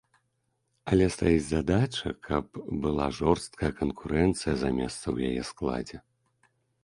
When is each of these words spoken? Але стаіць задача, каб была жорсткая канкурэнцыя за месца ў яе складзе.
Але 0.91 1.05
стаіць 1.15 1.43
задача, 1.49 2.13
каб 2.29 2.45
была 2.87 3.05
жорсткая 3.19 3.71
канкурэнцыя 3.81 4.53
за 4.65 4.69
месца 4.81 5.03
ў 5.15 5.35
яе 5.35 5.41
складзе. 5.53 5.97